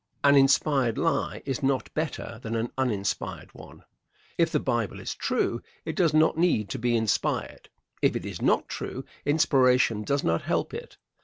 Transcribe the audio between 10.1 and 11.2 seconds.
not help it.